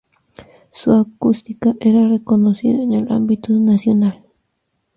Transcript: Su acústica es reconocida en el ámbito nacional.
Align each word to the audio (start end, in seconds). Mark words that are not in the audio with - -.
Su 0.71 0.93
acústica 0.93 1.75
es 1.79 2.09
reconocida 2.09 2.81
en 2.81 2.93
el 2.93 3.11
ámbito 3.11 3.53
nacional. 3.53 4.25